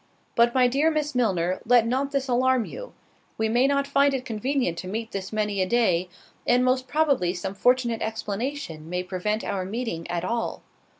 But 0.33 0.55
my 0.55 0.67
dear 0.67 0.89
Miss 0.89 1.13
Milner, 1.13 1.59
let 1.63 1.85
not 1.85 2.09
this 2.09 2.27
alarm 2.27 2.65
you; 2.65 2.93
we 3.37 3.47
may 3.47 3.67
not 3.67 3.85
find 3.85 4.15
it 4.15 4.25
convenient 4.25 4.75
to 4.79 4.87
meet 4.87 5.11
this 5.11 5.31
many 5.31 5.61
a 5.61 5.67
day; 5.69 6.09
and 6.47 6.65
most 6.65 6.87
probably 6.87 7.35
some 7.35 7.53
fortunate 7.53 8.01
explanation 8.01 8.89
may 8.89 9.03
prevent 9.03 9.43
our 9.43 9.63
meeting 9.63 10.09
at 10.09 10.25
all. 10.25 10.63